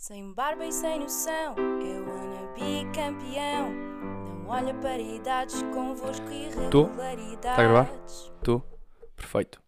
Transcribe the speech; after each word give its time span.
Sem 0.00 0.32
barba 0.32 0.64
e 0.64 0.72
sem 0.72 0.98
noção, 0.98 1.54
eu 1.58 2.08
wanna 2.08 2.54
be 2.54 2.90
campeão. 2.94 3.70
Não 3.70 4.48
olha 4.48 4.72
para 4.72 4.98
idades 4.98 5.62
convosco 5.74 6.26
irregularidades. 6.32 7.42
Tá 7.42 7.52
a 7.52 7.62
gravar? 7.62 8.04
Estou? 8.06 8.64
Perfeito. 9.14 9.62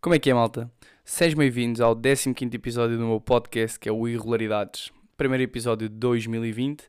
Como 0.00 0.12
é 0.12 0.18
que 0.18 0.28
é, 0.28 0.34
malta? 0.34 0.68
Sejam 1.04 1.38
bem-vindos 1.38 1.80
ao 1.80 1.94
15 1.94 2.34
episódio 2.52 2.98
do 2.98 3.06
meu 3.06 3.20
podcast, 3.20 3.78
que 3.78 3.88
é 3.88 3.92
o 3.92 4.08
Irregularidades. 4.08 4.90
Primeiro 5.16 5.44
episódio 5.44 5.88
de 5.88 5.94
2020. 5.94 6.88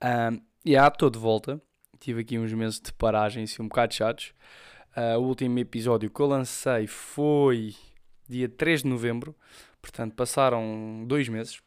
Ahm, 0.00 0.38
e 0.64 0.74
já 0.74 0.86
estou 0.86 1.10
de 1.10 1.18
volta. 1.18 1.60
Tive 1.98 2.20
aqui 2.20 2.38
uns 2.38 2.52
meses 2.52 2.80
de 2.80 2.92
paragem, 2.92 3.42
assim, 3.42 3.60
um 3.60 3.66
bocado 3.66 3.92
chatos. 3.94 4.32
Ah, 4.94 5.18
o 5.18 5.24
último 5.24 5.58
episódio 5.58 6.08
que 6.08 6.20
eu 6.20 6.26
lancei 6.26 6.86
foi 6.86 7.74
dia 8.28 8.48
3 8.48 8.84
de 8.84 8.88
novembro. 8.88 9.34
Portanto, 9.82 10.14
passaram 10.14 11.04
dois 11.04 11.28
meses. 11.28 11.60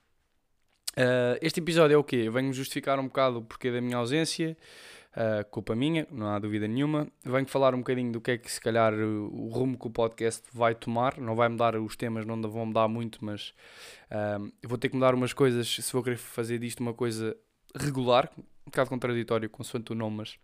Ah, 0.97 1.37
este 1.41 1.59
episódio 1.59 1.95
é 1.95 1.97
o 1.97 2.03
quê? 2.03 2.23
Eu 2.25 2.31
venho 2.31 2.51
justificar 2.53 2.99
um 2.99 3.05
bocado 3.05 3.39
o 3.39 3.41
porquê 3.41 3.71
da 3.71 3.81
minha 3.81 3.97
ausência. 3.97 4.57
Uh, 5.11 5.43
culpa 5.49 5.75
minha, 5.75 6.07
não 6.09 6.27
há 6.29 6.39
dúvida 6.39 6.65
nenhuma. 6.67 7.05
Venho 7.23 7.45
falar 7.45 7.75
um 7.75 7.79
bocadinho 7.79 8.13
do 8.13 8.21
que 8.21 8.31
é 8.31 8.37
que 8.37 8.49
se 8.49 8.61
calhar 8.61 8.93
o, 8.93 9.49
rumo 9.49 9.77
que 9.77 9.85
o 9.85 9.89
podcast 9.89 10.43
vai 10.53 10.73
tomar. 10.73 11.17
Não 11.17 11.35
vai 11.35 11.49
mudar 11.49 11.75
os 11.75 11.97
temas, 11.97 12.25
não 12.25 12.41
vão 12.41 12.65
mudar 12.67 12.87
muito, 12.87 13.23
mas 13.23 13.53
uh, 14.09 14.51
vou 14.65 14.77
ter 14.77 14.87
que 14.87 14.95
mudar 14.95 15.13
umas 15.13 15.33
coisas 15.33 15.67
se 15.67 15.91
vou 15.91 16.01
querer 16.01 16.15
fazer 16.15 16.59
disto 16.59 16.79
uma 16.79 16.93
coisa 16.93 17.35
regular, 17.75 18.31
um 18.37 18.69
bocado 18.69 18.89
contraditório, 18.89 19.49
consoante 19.49 19.91
o 19.91 19.95
nome, 19.95 20.17
mas 20.17 20.39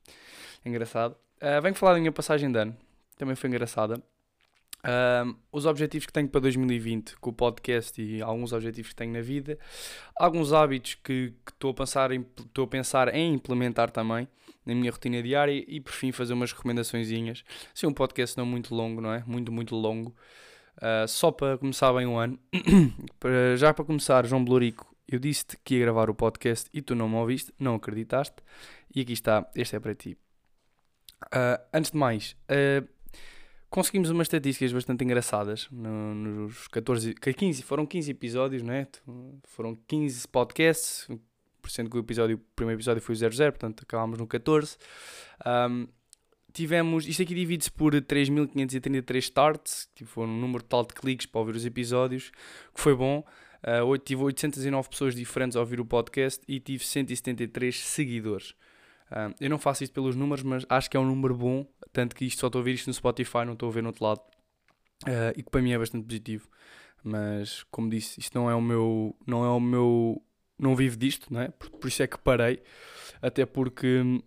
é 0.66 0.70
engraçado. 0.70 1.16
Uh, 1.41 1.61
venho 1.61 1.75
falar 1.75 1.94
da 1.94 2.00
minha 2.00 2.11
passagem 2.11 2.52
de 2.52 2.59
ano, 2.59 2.75
também 3.17 3.36
foi 3.36 3.50
engraçada. 3.50 4.03
Uh, 4.84 5.36
os 5.52 5.66
objetivos 5.66 6.05
que 6.05 6.13
tenho 6.13 6.30
para 6.30 6.40
2020 6.40 7.17
com 7.17 7.31
o 7.31 7.34
podcast 7.34 8.02
e 8.02 8.22
alguns 8.22 8.54
objetivos 8.54 8.90
que 8.91 8.95
tenho 8.95 9.12
na 9.12 9.22
vida, 9.22 9.58
alguns 10.16 10.53
hábitos 10.53 10.95
que 10.95 11.34
estou 11.52 11.72
a, 11.72 11.73
pensar 11.73 12.12
em- 12.12 12.26
a 12.58 12.67
pensar 12.67 13.13
em 13.13 13.34
implementar 13.34 13.89
também 13.92 14.28
na 14.66 14.75
minha 14.75 14.92
rotina 14.92 15.22
diária 15.22 15.64
e 15.67 15.80
por 15.81 15.92
fim 15.92 16.11
fazer 16.11 16.33
umas 16.33 16.52
recomendaçõezinhas. 16.52 17.44
Sim, 17.73 17.88
um 17.88 17.94
podcast 17.94 18.38
não 18.38 18.45
muito 18.45 18.73
longo, 18.75 19.02
não 19.02 19.11
é? 19.11 19.23
Muito, 19.25 19.52
muito 19.52 19.75
longo. 19.75 20.16
Uh, 20.78 21.08
só 21.08 21.31
para 21.31 21.58
começar 21.58 21.92
bem 21.94 22.05
o 22.05 22.17
ano. 22.17 22.39
Já 23.58 23.73
para 23.73 23.83
começar, 23.83 24.25
João 24.25 24.44
Blorico, 24.44 24.95
eu 25.08 25.20
disse-te 25.20 25.58
que 25.64 25.75
ia 25.75 25.81
gravar 25.81 26.09
o 26.09 26.16
podcast 26.16 26.70
e 26.73 26.81
tu 26.81 26.94
não 26.94 27.09
me 27.09 27.16
ouviste, 27.16 27.52
não 27.58 27.75
acreditaste. 27.75 28.36
E 28.94 29.02
aqui 29.02 29.14
está, 29.14 29.50
este 29.55 29.75
é 29.75 29.80
para 29.80 29.95
ti. 29.95 30.17
Uh, 31.25 31.59
antes 31.73 31.92
de 31.92 31.98
mais, 31.98 32.36
uh, 32.52 32.88
conseguimos 33.70 34.10
umas 34.10 34.26
estatísticas 34.26 34.72
bastante 34.72 35.04
engraçadas 35.04 35.68
no- 35.72 36.14
nos 36.16 36.68
14, 36.68 37.14
que 37.14 37.34
15, 37.34 37.64
foram 37.64 37.86
15 37.86 38.12
episódios, 38.12 38.62
não 38.64 38.73
é? 38.73 38.88
Foram 39.46 39.76
15 39.88 40.28
podcasts, 40.28 41.08
por 41.62 41.70
cento 41.70 41.90
que 41.90 41.98
o, 41.98 42.00
episódio, 42.00 42.38
o 42.38 42.40
primeiro 42.56 42.78
episódio 42.80 43.02
foi 43.02 43.14
o 43.14 43.18
00, 43.18 43.52
portanto 43.52 43.82
acabámos 43.84 44.18
no 44.18 44.26
14. 44.28 44.78
Um, 45.45 45.88
tivemos, 46.54 47.08
isto 47.08 47.22
aqui 47.22 47.36
divide-se 47.36 47.72
por 47.72 47.94
3.533 47.94 49.18
starts, 49.18 49.90
tipo, 49.94 50.10
foi 50.10 50.26
um 50.26 50.40
número 50.40 50.64
total 50.64 50.86
de 50.86 50.94
cliques 50.94 51.26
para 51.26 51.40
ouvir 51.42 51.56
os 51.56 51.66
episódios, 51.66 52.32
que 52.73 52.80
foi 52.82 52.95
bom. 52.95 53.23
Uh, 53.64 53.98
tive 53.98 54.22
809 54.22 54.90
pessoas 54.90 55.16
diferentes 55.16 55.58
a 55.58 55.60
ouvir 55.60 55.80
o 55.82 55.86
podcast 55.86 56.44
e 56.48 56.60
tive 56.60 56.84
173 56.86 57.84
seguidores. 57.84 58.56
Eu 59.39 59.50
não 59.50 59.58
faço 59.58 59.83
isto 59.83 59.94
pelos 59.94 60.16
números, 60.16 60.44
mas 60.44 60.66
acho 60.69 60.89
que 60.89 60.97
é 60.97 61.00
um 61.00 61.05
número 61.05 61.36
bom, 61.36 61.66
tanto 61.94 62.16
que 62.16 62.25
isto 62.25 62.39
só 62.39 62.47
estou 62.47 62.59
a 62.59 62.61
ouvir 62.61 62.73
isto 62.73 62.88
no 62.88 62.94
Spotify, 62.94 63.45
não 63.45 63.53
estou 63.53 63.69
a 63.69 63.72
ver 63.72 63.81
no 63.81 63.89
outro 63.89 64.03
lado, 64.03 64.22
Uh, 65.05 65.30
e 65.36 65.44
que 65.44 65.49
para 65.49 65.61
mim 65.61 65.72
é 65.72 65.77
bastante 65.77 66.05
positivo. 66.05 66.47
Mas, 67.03 67.64
como 67.69 67.89
disse, 67.89 68.19
isto 68.19 68.38
não 68.38 68.49
é 68.49 68.55
o 68.55 68.61
meu, 68.61 69.16
não 69.25 69.45
é 69.45 69.49
o 69.49 69.59
meu, 69.59 70.22
não 70.58 70.75
vivo 70.75 70.97
disto, 70.97 71.31
não 71.31 71.41
é? 71.41 71.49
Por, 71.49 71.69
por 71.69 71.88
isso 71.88 72.02
é 72.02 72.08
que 72.08 72.17
parei, 72.17 72.61
até 73.22 73.45
porque 73.45 74.02
hum, 74.02 74.22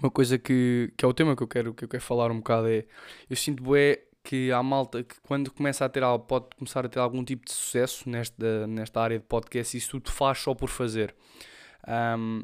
uma 0.00 0.10
coisa 0.10 0.38
que, 0.38 0.92
que 0.96 1.04
é 1.04 1.08
o 1.08 1.12
tema 1.12 1.36
que 1.36 1.42
eu 1.42 1.48
quero, 1.48 1.74
que 1.74 1.84
eu 1.84 1.88
quero 1.88 2.02
falar 2.02 2.30
um 2.30 2.38
bocado 2.38 2.68
é, 2.68 2.86
eu 3.28 3.36
sinto 3.36 3.62
bué 3.62 4.02
que 4.24 4.50
há 4.52 4.62
malta 4.62 5.02
que 5.02 5.16
quando 5.22 5.50
começa 5.50 5.84
a 5.84 5.88
ter 5.88 6.02
pode 6.26 6.46
começar 6.56 6.86
a 6.86 6.88
ter 6.88 7.00
algum 7.00 7.24
tipo 7.24 7.44
de 7.44 7.52
sucesso 7.52 8.08
nesta, 8.08 8.66
nesta 8.66 9.00
área 9.00 9.18
de 9.18 9.24
podcast, 9.24 9.76
isso 9.76 9.90
tudo 9.90 10.10
faz 10.10 10.38
só 10.38 10.54
por 10.54 10.68
fazer. 10.68 11.14
Um, 11.86 12.42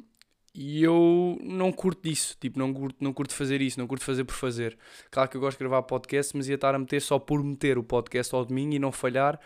e 0.60 0.82
eu 0.82 1.38
não 1.40 1.70
curto 1.70 2.02
disso, 2.02 2.36
tipo, 2.40 2.58
não 2.58 2.74
curto, 2.74 2.96
não 3.00 3.12
curto 3.12 3.32
fazer 3.32 3.62
isso, 3.62 3.78
não 3.78 3.86
curto 3.86 4.04
fazer 4.04 4.24
por 4.24 4.34
fazer. 4.34 4.76
Claro 5.08 5.30
que 5.30 5.36
eu 5.36 5.40
gosto 5.40 5.56
de 5.56 5.62
gravar 5.62 5.84
podcast, 5.84 6.36
mas 6.36 6.48
ia 6.48 6.56
estar 6.56 6.74
a 6.74 6.78
meter 6.80 7.00
só 7.00 7.16
por 7.16 7.44
meter 7.44 7.78
o 7.78 7.84
podcast 7.84 8.34
ao 8.34 8.44
domingo 8.44 8.74
e 8.74 8.78
não 8.80 8.90
falhar. 8.90 9.38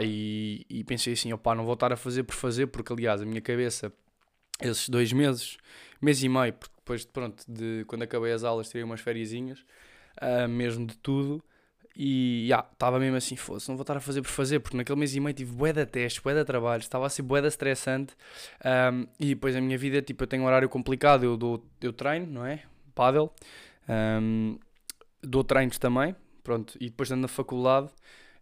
E, 0.00 0.64
e 0.70 0.82
pensei 0.84 1.12
assim, 1.12 1.34
opá, 1.34 1.54
não 1.54 1.66
vou 1.66 1.74
estar 1.74 1.92
a 1.92 1.98
fazer 1.98 2.22
por 2.22 2.34
fazer, 2.34 2.68
porque 2.68 2.90
aliás, 2.94 3.20
a 3.20 3.26
minha 3.26 3.42
cabeça, 3.42 3.92
esses 4.62 4.88
dois 4.88 5.12
meses, 5.12 5.58
mês 6.00 6.22
e 6.22 6.30
meio, 6.30 6.54
porque 6.54 6.74
depois, 6.78 7.04
pronto, 7.04 7.44
de 7.46 7.84
quando 7.86 8.04
acabei 8.04 8.32
as 8.32 8.42
aulas, 8.42 8.70
tirei 8.70 8.84
umas 8.84 9.02
fériasinhas, 9.02 9.62
ah, 10.16 10.48
mesmo 10.48 10.86
de 10.86 10.96
tudo, 10.96 11.44
e 11.96 12.50
estava 12.72 12.98
mesmo 12.98 13.16
assim, 13.16 13.36
fosse, 13.36 13.68
não 13.68 13.76
vou 13.76 13.82
estar 13.82 13.96
a 13.96 14.00
fazer 14.00 14.20
por 14.20 14.28
fazer, 14.28 14.60
porque 14.60 14.76
naquele 14.76 14.98
mês 14.98 15.14
e 15.14 15.20
meio 15.20 15.34
tive 15.34 15.52
bué 15.52 15.72
de 15.72 15.86
testes, 15.86 16.22
bué 16.22 16.34
de 16.34 16.44
trabalho, 16.44 16.80
estava 16.80 17.06
a 17.06 17.08
ser 17.08 17.22
bué 17.22 17.40
de 17.40 17.48
estressante, 17.48 18.14
um, 18.92 19.06
e 19.18 19.28
depois 19.28 19.56
a 19.56 19.60
minha 19.60 19.78
vida, 19.78 20.02
tipo, 20.02 20.22
eu 20.24 20.26
tenho 20.26 20.42
um 20.42 20.46
horário 20.46 20.68
complicado, 20.68 21.24
eu, 21.24 21.36
dou, 21.38 21.64
eu 21.80 21.94
treino, 21.94 22.26
não 22.26 22.44
é? 22.44 22.62
Paddle, 22.94 23.32
um, 23.88 24.58
dou 25.22 25.42
treinos 25.42 25.78
também, 25.78 26.14
pronto, 26.44 26.76
e 26.78 26.90
depois 26.90 27.10
ando 27.10 27.22
na 27.22 27.28
faculdade, 27.28 27.88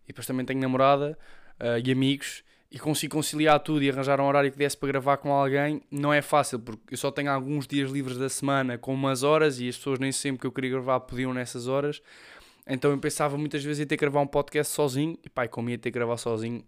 e 0.04 0.09
depois 0.09 0.26
também 0.26 0.44
tenho 0.44 0.60
namorada 0.60 1.16
ah, 1.60 1.78
e 1.78 1.92
amigos, 1.92 2.42
e 2.71 2.78
consigo 2.78 3.15
conciliar 3.15 3.60
tudo 3.60 3.84
e 3.84 3.88
arranjar 3.91 4.21
um 4.21 4.25
horário 4.25 4.50
que 4.50 4.59
desse 4.59 4.76
para 4.76 4.88
gravar 4.88 5.19
com 5.19 5.32
alguém, 5.32 5.81
não 5.92 6.12
é 6.12 6.21
fácil, 6.21 6.59
porque 6.59 6.94
eu 6.94 6.98
só 6.98 7.09
tenho 7.09 7.31
alguns 7.31 7.69
dias 7.69 7.88
livres 7.88 8.19
da 8.19 8.28
semana 8.28 8.76
com 8.76 8.92
umas 8.92 9.22
horas, 9.22 9.60
e 9.60 9.69
as 9.69 9.76
pessoas 9.76 10.00
nem 10.00 10.10
sempre 10.10 10.41
que 10.41 10.47
eu 10.48 10.50
queria 10.50 10.71
gravar 10.71 10.98
podiam 11.00 11.32
nessas 11.32 11.69
horas, 11.69 12.03
então 12.66 12.91
eu 12.91 12.98
pensava 12.98 13.36
muitas 13.36 13.62
vezes 13.62 13.84
em 13.84 13.86
ter 13.86 13.97
que 13.97 14.00
gravar 14.00 14.20
um 14.20 14.26
podcast 14.26 14.72
sozinho, 14.72 15.19
e 15.25 15.28
pá, 15.28 15.47
como 15.48 15.70
ia 15.70 15.78
ter 15.78 15.91
que 15.91 15.98
gravar 15.98 16.16
sozinho, 16.16 16.64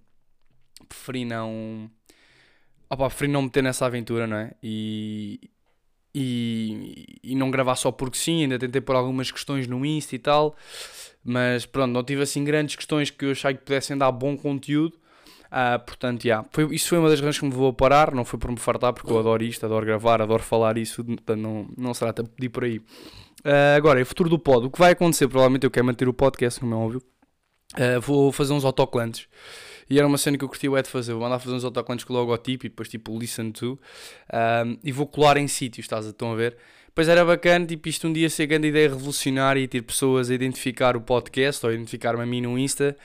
preferi 0.88 1.24
não... 1.24 1.90
Opa, 2.88 3.08
preferi 3.08 3.30
não 3.30 3.42
meter 3.42 3.62
nessa 3.62 3.86
aventura, 3.86 4.26
não 4.26 4.36
é? 4.36 4.52
E, 4.62 5.40
e, 6.14 7.18
e 7.22 7.34
não 7.34 7.50
gravar 7.50 7.76
só 7.76 7.90
porque 7.90 8.16
sim, 8.16 8.42
ainda 8.42 8.58
tentei 8.58 8.80
pôr 8.80 8.96
algumas 8.96 9.30
questões 9.30 9.66
no 9.66 9.84
Insta 9.84 10.14
e 10.14 10.18
tal, 10.18 10.56
mas 11.24 11.66
pronto, 11.66 11.92
não 11.92 12.04
tive 12.04 12.22
assim 12.22 12.44
grandes 12.44 12.76
questões 12.76 13.10
que 13.10 13.24
eu 13.24 13.32
achei 13.32 13.54
que 13.54 13.64
pudessem 13.64 13.98
dar 13.98 14.12
bom 14.12 14.36
conteúdo. 14.36 14.98
Ah, 15.58 15.78
portanto, 15.78 16.22
yeah, 16.22 16.46
foi, 16.52 16.66
isso 16.74 16.90
foi 16.90 16.98
uma 16.98 17.08
das 17.08 17.18
razões 17.18 17.38
que 17.38 17.44
me 17.46 17.50
levou 17.50 17.70
a 17.70 17.72
parar, 17.72 18.12
não 18.14 18.26
foi 18.26 18.38
por 18.38 18.50
me 18.50 18.58
fartar, 18.58 18.92
porque 18.92 19.10
eu 19.10 19.18
adoro 19.18 19.42
isto, 19.42 19.64
adoro 19.64 19.86
gravar, 19.86 20.20
adoro 20.20 20.42
falar 20.42 20.76
isso, 20.76 21.02
portanto, 21.02 21.40
não, 21.40 21.66
não 21.78 21.94
será 21.94 22.10
até 22.10 22.22
pedir 22.22 22.50
por 22.50 22.64
aí. 22.64 22.78
Ah, 23.42 23.74
agora, 23.74 24.02
o 24.02 24.04
futuro 24.04 24.28
do 24.28 24.38
pod, 24.38 24.66
o 24.66 24.70
que 24.70 24.78
vai 24.78 24.92
acontecer, 24.92 25.26
provavelmente 25.28 25.64
eu 25.64 25.70
quero 25.70 25.86
manter 25.86 26.08
o 26.08 26.12
podcast, 26.12 26.60
como 26.60 26.74
é 26.74 26.76
óbvio, 26.76 27.02
Ah, 27.74 27.98
vou 28.00 28.30
fazer 28.32 28.52
uns 28.52 28.66
autocolantes. 28.66 29.28
E 29.88 29.98
era 29.98 30.06
uma 30.06 30.18
cena 30.18 30.36
que 30.36 30.44
eu 30.44 30.48
curti 30.48 30.68
o 30.68 30.82
de 30.82 30.88
fazer. 30.90 31.12
Vou 31.12 31.22
mandar 31.22 31.38
fazer 31.38 31.54
uns 31.54 31.64
autocolantes 31.64 32.04
com 32.04 32.12
o 32.12 32.16
logotipo 32.16 32.66
e 32.66 32.68
depois 32.68 32.88
tipo 32.88 33.16
listen 33.18 33.50
to. 33.52 33.78
Um, 34.32 34.78
e 34.84 34.92
vou 34.92 35.06
colar 35.06 35.36
em 35.36 35.48
sítios, 35.48 35.84
estás 35.84 36.06
a, 36.06 36.10
estão 36.10 36.32
a 36.32 36.36
ver? 36.36 36.56
Depois 36.86 37.08
era 37.08 37.24
bacana, 37.24 37.66
tipo, 37.66 37.88
isto 37.88 38.08
um 38.08 38.12
dia 38.12 38.28
ser 38.30 38.46
grande 38.46 38.68
ideia 38.68 38.88
revolucionária 38.88 39.60
e 39.60 39.68
ter 39.68 39.82
pessoas 39.82 40.30
a 40.30 40.34
identificar 40.34 40.96
o 40.96 41.00
podcast 41.00 41.64
ou 41.64 41.72
identificar-me 41.72 42.22
a 42.22 42.26
mim 42.26 42.40
no 42.40 42.58
Insta 42.58 42.96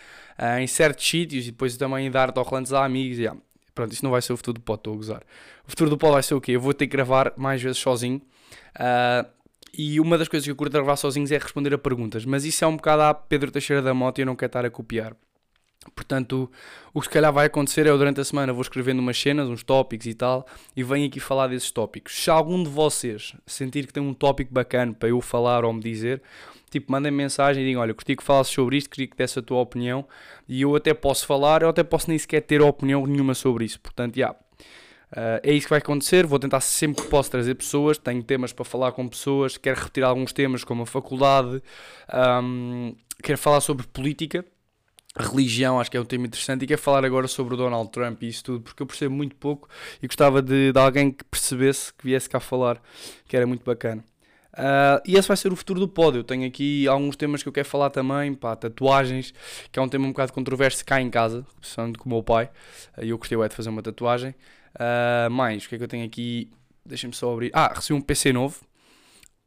ah, 0.41 0.59
em 0.59 0.65
certos 0.65 1.07
sítios 1.07 1.47
e 1.47 1.51
depois 1.51 1.77
também 1.77 2.09
dar 2.09 2.29
autocolantes 2.29 2.73
a 2.73 2.83
amigos. 2.83 3.19
e, 3.19 3.27
ah, 3.27 3.35
Pronto, 3.75 3.93
isto 3.93 4.03
não 4.03 4.11
vai 4.11 4.21
ser 4.21 4.33
o 4.33 4.37
futuro 4.37 4.55
do 4.55 4.61
pod, 4.61 4.79
estou 4.79 4.93
a 4.93 4.97
gozar. 4.97 5.23
O 5.65 5.69
futuro 5.69 5.89
do 5.91 5.97
pod 5.97 6.13
vai 6.13 6.23
ser 6.23 6.33
o 6.33 6.41
quê? 6.41 6.53
Eu 6.53 6.59
vou 6.59 6.73
ter 6.73 6.87
que 6.87 6.91
gravar 6.91 7.31
mais 7.37 7.61
vezes 7.61 7.77
sozinho. 7.77 8.19
Ah, 8.75 9.25
e 9.77 9.99
uma 9.99 10.17
das 10.17 10.27
coisas 10.27 10.45
que 10.45 10.51
eu 10.51 10.55
curto 10.55 10.73
gravar 10.73 10.95
sozinhos 10.95 11.31
é 11.31 11.37
responder 11.37 11.73
a 11.73 11.77
perguntas. 11.77 12.25
Mas 12.25 12.43
isso 12.43 12.65
é 12.65 12.67
um 12.67 12.75
bocado 12.75 13.03
a 13.03 13.13
Pedro 13.13 13.51
Teixeira 13.51 13.81
da 13.81 13.93
Moto 13.93 14.17
e 14.17 14.23
eu 14.23 14.25
não 14.25 14.35
quero 14.35 14.49
estar 14.49 14.65
a 14.65 14.69
copiar. 14.69 15.15
Portanto, 15.95 16.49
o 16.93 16.99
que 16.99 17.07
se 17.07 17.13
calhar 17.13 17.33
vai 17.33 17.47
acontecer 17.47 17.87
é 17.87 17.89
eu 17.89 17.97
durante 17.97 18.21
a 18.21 18.23
semana 18.23 18.53
vou 18.53 18.61
escrevendo 18.61 18.99
umas 18.99 19.19
cenas, 19.19 19.49
uns 19.49 19.63
tópicos 19.63 20.05
e 20.05 20.13
tal, 20.13 20.45
e 20.75 20.83
venho 20.83 21.07
aqui 21.07 21.19
falar 21.19 21.47
desses 21.47 21.71
tópicos. 21.71 22.13
Se 22.13 22.29
algum 22.29 22.63
de 22.63 22.69
vocês 22.69 23.33
sentir 23.47 23.87
que 23.87 23.93
tem 23.93 24.01
um 24.01 24.13
tópico 24.13 24.53
bacana 24.53 24.93
para 24.93 25.09
eu 25.09 25.19
falar 25.21 25.65
ou 25.65 25.73
me 25.73 25.81
dizer, 25.81 26.21
tipo, 26.69 26.91
mandem 26.91 27.11
mensagem 27.11 27.63
e 27.63 27.65
digam: 27.65 27.81
Olha, 27.81 27.95
curti 27.95 28.15
que 28.15 28.23
falasses 28.23 28.53
sobre 28.53 28.77
isto, 28.77 28.91
queria 28.91 29.07
que 29.07 29.17
desse 29.17 29.39
a 29.39 29.41
tua 29.41 29.59
opinião, 29.59 30.05
e 30.47 30.61
eu 30.61 30.75
até 30.75 30.93
posso 30.93 31.25
falar, 31.25 31.63
eu 31.63 31.69
até 31.69 31.83
posso 31.83 32.09
nem 32.09 32.17
sequer 32.17 32.41
ter 32.41 32.61
opinião 32.61 33.05
nenhuma 33.07 33.33
sobre 33.33 33.65
isso. 33.65 33.79
Portanto, 33.79 34.15
já. 34.15 34.35
Uh, 35.11 35.43
é 35.43 35.51
isso 35.51 35.65
que 35.65 35.71
vai 35.71 35.79
acontecer. 35.79 36.25
Vou 36.25 36.39
tentar 36.39 36.61
sempre 36.61 37.03
que 37.03 37.09
posso 37.09 37.29
trazer 37.29 37.55
pessoas. 37.55 37.97
Tenho 37.97 38.23
temas 38.23 38.53
para 38.53 38.63
falar 38.63 38.93
com 38.93 39.05
pessoas. 39.09 39.57
Quero 39.57 39.77
repetir 39.77 40.03
alguns 40.05 40.31
temas, 40.31 40.63
como 40.63 40.83
a 40.83 40.85
faculdade. 40.85 41.61
Um, 42.41 42.95
quero 43.21 43.37
falar 43.37 43.59
sobre 43.59 43.85
política 43.87 44.45
religião, 45.17 45.79
acho 45.79 45.91
que 45.91 45.97
é 45.97 46.01
um 46.01 46.05
tema 46.05 46.25
interessante, 46.25 46.63
e 46.63 46.67
quero 46.67 46.81
falar 46.81 47.03
agora 47.03 47.27
sobre 47.27 47.53
o 47.53 47.57
Donald 47.57 47.91
Trump 47.91 48.23
e 48.23 48.27
isso 48.27 48.43
tudo, 48.43 48.61
porque 48.61 48.81
eu 48.81 48.87
percebo 48.87 49.13
muito 49.13 49.35
pouco 49.35 49.67
e 50.01 50.07
gostava 50.07 50.41
de, 50.41 50.71
de 50.71 50.79
alguém 50.79 51.11
que 51.11 51.23
percebesse, 51.25 51.93
que 51.93 52.05
viesse 52.05 52.29
cá 52.29 52.39
falar, 52.39 52.81
que 53.27 53.35
era 53.35 53.45
muito 53.45 53.63
bacana. 53.63 54.03
Uh, 54.53 54.99
e 55.05 55.15
esse 55.15 55.27
vai 55.27 55.37
ser 55.37 55.51
o 55.51 55.55
futuro 55.55 55.79
do 55.79 55.87
pódio. 55.87 56.19
Eu 56.19 56.23
tenho 56.23 56.45
aqui 56.45 56.87
alguns 56.87 57.15
temas 57.15 57.41
que 57.41 57.47
eu 57.47 57.53
quero 57.53 57.67
falar 57.67 57.89
também, 57.89 58.33
pá, 58.33 58.55
tatuagens, 58.55 59.33
que 59.71 59.79
é 59.79 59.81
um 59.81 59.87
tema 59.87 60.05
um 60.05 60.09
bocado 60.09 60.33
controverso 60.33 60.83
cá 60.85 61.01
em 61.01 61.09
casa, 61.09 61.45
especialmente 61.61 61.97
com 61.97 62.09
o 62.09 62.13
meu 62.13 62.23
pai. 62.23 62.49
Uh, 62.97 63.05
eu 63.05 63.17
gostei 63.17 63.37
de 63.37 63.55
fazer 63.55 63.69
uma 63.69 63.81
tatuagem. 63.81 64.35
Uh, 64.75 65.29
mais, 65.29 65.65
o 65.65 65.69
que 65.69 65.75
é 65.75 65.77
que 65.77 65.83
eu 65.83 65.87
tenho 65.87 66.05
aqui? 66.05 66.49
Deixem-me 66.85 67.15
só 67.15 67.31
abrir. 67.31 67.51
Ah, 67.53 67.71
recebi 67.73 67.97
um 67.97 68.01
PC 68.01 68.33
novo. 68.33 68.59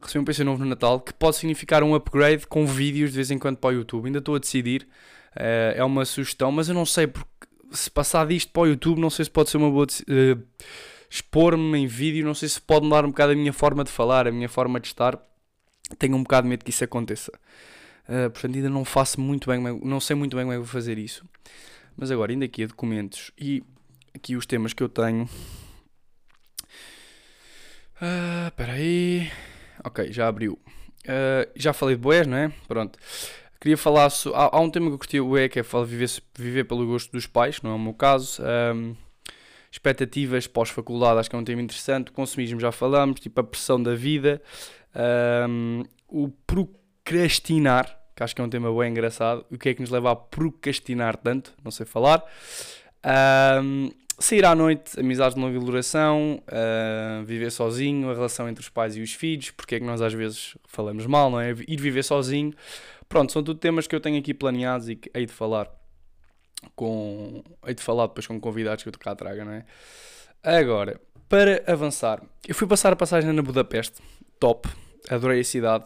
Recebi 0.00 0.20
um 0.20 0.24
PC 0.24 0.44
novo 0.44 0.62
no 0.62 0.68
Natal, 0.68 1.00
que 1.00 1.12
pode 1.14 1.36
significar 1.36 1.82
um 1.82 1.94
upgrade 1.94 2.46
com 2.46 2.66
vídeos 2.66 3.10
de 3.10 3.16
vez 3.16 3.30
em 3.30 3.38
quando 3.38 3.56
para 3.56 3.70
o 3.70 3.78
YouTube. 3.78 4.06
Ainda 4.06 4.18
estou 4.18 4.34
a 4.34 4.38
decidir. 4.38 4.86
É 5.36 5.84
uma 5.84 6.04
sugestão, 6.04 6.52
mas 6.52 6.68
eu 6.68 6.74
não 6.74 6.86
sei 6.86 7.06
porque 7.06 7.28
se 7.72 7.90
passar 7.90 8.26
disto 8.26 8.52
para 8.52 8.62
o 8.62 8.66
YouTube, 8.66 9.00
não 9.00 9.10
sei 9.10 9.24
se 9.24 9.30
pode 9.30 9.50
ser 9.50 9.56
uma 9.56 9.70
boa 9.70 9.86
expor-me 11.14 11.78
em 11.78 11.86
vídeo, 11.86 12.26
não 12.26 12.34
sei 12.34 12.48
se 12.48 12.60
pode 12.60 12.84
mudar 12.84 13.04
um 13.04 13.10
bocado 13.10 13.32
a 13.32 13.36
minha 13.36 13.52
forma 13.52 13.84
de 13.84 13.90
falar, 13.90 14.26
a 14.26 14.32
minha 14.32 14.48
forma 14.48 14.80
de 14.80 14.88
estar. 14.88 15.16
Tenho 15.96 16.16
um 16.16 16.24
bocado 16.24 16.44
de 16.44 16.48
medo 16.48 16.64
que 16.64 16.70
isso 16.70 16.82
aconteça. 16.82 17.30
Uh, 18.08 18.30
portanto, 18.30 18.56
ainda 18.56 18.68
não 18.68 18.84
faço 18.84 19.20
muito 19.20 19.48
bem, 19.48 19.60
não 19.60 20.00
sei 20.00 20.16
muito 20.16 20.36
bem 20.36 20.44
como 20.44 20.52
é 20.52 20.56
que 20.56 20.62
vou 20.62 20.66
fazer 20.66 20.98
isso. 20.98 21.24
Mas 21.96 22.10
agora, 22.10 22.32
indo 22.32 22.44
aqui 22.44 22.64
a 22.64 22.66
documentos 22.66 23.30
e 23.38 23.62
aqui 24.12 24.34
os 24.34 24.44
temas 24.44 24.72
que 24.72 24.82
eu 24.82 24.88
tenho. 24.88 25.28
Uh, 28.02 28.48
espera 28.48 28.72
aí. 28.72 29.30
Ok, 29.84 30.12
já 30.12 30.26
abriu. 30.26 30.54
Uh, 31.04 31.48
já 31.54 31.72
falei 31.72 31.94
de 31.94 32.02
boés, 32.02 32.26
não 32.26 32.36
é? 32.36 32.52
Pronto. 32.66 32.98
Queria 33.64 33.78
falar. 33.78 34.10
So... 34.10 34.34
Há, 34.34 34.54
há, 34.54 34.60
um 34.60 34.68
tema 34.68 34.88
que 34.88 34.92
eu 34.92 34.98
curti 34.98 35.20
o 35.20 35.38
é 35.38 35.48
que 35.48 35.58
é 35.58 35.62
viver, 35.62 36.10
viver 36.38 36.64
pelo 36.64 36.86
gosto 36.86 37.10
dos 37.10 37.26
pais, 37.26 37.62
não 37.62 37.70
é 37.70 37.74
o 37.74 37.78
meu 37.78 37.94
caso. 37.94 38.42
Um, 38.42 38.94
expectativas 39.72 40.46
pós-faculdade, 40.46 41.18
acho 41.18 41.30
que 41.30 41.34
é 41.34 41.38
um 41.38 41.44
tema 41.44 41.62
interessante. 41.62 42.12
Consumismo 42.12 42.60
já 42.60 42.70
falamos, 42.70 43.20
tipo 43.20 43.40
a 43.40 43.42
pressão 43.42 43.82
da 43.82 43.94
vida, 43.94 44.42
um, 45.48 45.82
o 46.06 46.28
procrastinar, 46.46 47.98
que 48.14 48.22
acho 48.22 48.36
que 48.36 48.42
é 48.42 48.44
um 48.44 48.50
tema 48.50 48.70
bem 48.78 48.90
engraçado. 48.90 49.46
O 49.50 49.56
que 49.56 49.70
é 49.70 49.74
que 49.74 49.80
nos 49.80 49.88
leva 49.88 50.10
a 50.10 50.16
procrastinar 50.16 51.16
tanto? 51.16 51.54
Não 51.64 51.70
sei 51.70 51.86
falar. 51.86 52.22
Um, 53.62 53.88
sair 54.18 54.44
à 54.44 54.54
noite, 54.54 55.00
amizades 55.00 55.34
de 55.34 55.40
longa 55.40 55.58
duração, 55.58 56.42
uh, 56.48 57.24
viver 57.24 57.50
sozinho, 57.50 58.10
a 58.10 58.14
relação 58.14 58.46
entre 58.46 58.62
os 58.62 58.68
pais 58.68 58.94
e 58.94 59.00
os 59.00 59.14
filhos, 59.14 59.50
porque 59.52 59.76
é 59.76 59.80
que 59.80 59.86
nós 59.86 60.02
às 60.02 60.12
vezes 60.12 60.54
falamos 60.66 61.06
mal, 61.06 61.30
não 61.30 61.40
é? 61.40 61.50
Ir 61.66 61.80
viver 61.80 62.02
sozinho. 62.02 62.52
Pronto, 63.08 63.32
são 63.32 63.42
tudo 63.42 63.58
temas 63.58 63.86
que 63.86 63.94
eu 63.94 64.00
tenho 64.00 64.18
aqui 64.18 64.34
planeados 64.34 64.88
e 64.88 64.96
que 64.96 65.10
hei 65.14 65.26
de 65.26 65.32
falar 65.32 65.70
com. 66.74 67.42
hei 67.66 67.74
de 67.74 67.82
falar 67.82 68.06
depois 68.06 68.26
com 68.26 68.40
convidados 68.40 68.82
que 68.82 68.88
eu 68.88 68.92
cá 68.98 69.14
traga, 69.14 69.44
não 69.44 69.52
é? 69.52 69.64
Agora, 70.42 71.00
para 71.28 71.62
avançar, 71.66 72.22
eu 72.46 72.54
fui 72.54 72.66
passar 72.66 72.92
a 72.92 72.96
passagem 72.96 73.32
na 73.32 73.42
Budapeste, 73.42 74.02
top, 74.38 74.68
adorei 75.08 75.40
a 75.40 75.44
cidade. 75.44 75.84